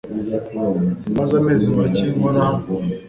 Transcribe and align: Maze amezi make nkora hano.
Maze 1.17 1.33
amezi 1.41 1.65
make 1.75 2.03
nkora 2.15 2.39
hano. 2.47 2.63